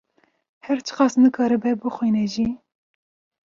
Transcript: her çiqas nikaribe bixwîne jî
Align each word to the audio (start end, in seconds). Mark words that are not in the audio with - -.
her 0.65 0.77
çiqas 0.87 1.13
nikaribe 1.21 1.71
bixwîne 1.81 2.25
jî 2.33 2.47